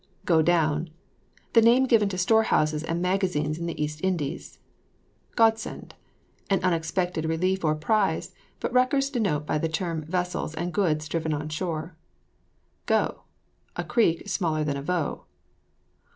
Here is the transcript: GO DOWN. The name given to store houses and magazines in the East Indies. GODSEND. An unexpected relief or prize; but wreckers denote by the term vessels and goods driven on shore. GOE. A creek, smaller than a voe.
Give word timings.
GO 0.25 0.41
DOWN. 0.41 0.89
The 1.53 1.61
name 1.61 1.85
given 1.85 2.09
to 2.09 2.17
store 2.17 2.41
houses 2.41 2.83
and 2.83 3.03
magazines 3.03 3.59
in 3.59 3.67
the 3.67 3.79
East 3.79 4.03
Indies. 4.03 4.57
GODSEND. 5.35 5.93
An 6.49 6.59
unexpected 6.63 7.25
relief 7.25 7.63
or 7.63 7.75
prize; 7.75 8.33
but 8.59 8.73
wreckers 8.73 9.11
denote 9.11 9.45
by 9.45 9.59
the 9.59 9.69
term 9.69 10.01
vessels 10.01 10.55
and 10.55 10.73
goods 10.73 11.07
driven 11.07 11.35
on 11.35 11.49
shore. 11.49 11.95
GOE. 12.87 13.21
A 13.75 13.83
creek, 13.83 14.27
smaller 14.27 14.63
than 14.63 14.75
a 14.75 14.81
voe. 14.81 15.25